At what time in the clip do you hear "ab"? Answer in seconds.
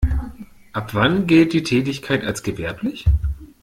0.73-0.95